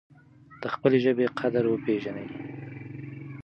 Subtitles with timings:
[0.61, 2.27] د خپلې ژبې قدر وپیژنئ.